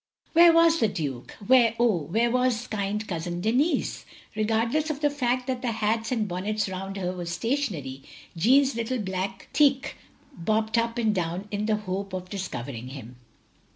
Where 0.33 0.51
was 0.51 0.79
the 0.79 0.87
Duke? 0.87 1.33
Where, 1.45 1.75
oh, 1.77 1.95
where 2.05 2.31
was 2.31 2.65
kind 2.65 3.07
Cousin 3.07 3.39
Denis? 3.39 4.03
Regardless 4.33 4.89
of 4.89 4.99
the 4.99 5.11
fact 5.11 5.45
that 5.45 5.61
the 5.61 5.73
hats 5.73 6.11
and 6.11 6.27
bonnets 6.27 6.67
around 6.67 6.97
her 6.97 7.11
were 7.11 7.27
stationary, 7.27 8.01
Jeanne's 8.35 8.75
little 8.75 8.97
black 8.97 9.49
teque 9.53 9.93
bobbed 10.33 10.79
up 10.79 10.97
and 10.97 11.13
down 11.13 11.47
in 11.51 11.67
the 11.67 11.75
hope 11.75 12.13
of 12.13 12.31
dis 12.31 12.47
covering 12.47 12.87
him. 12.87 13.17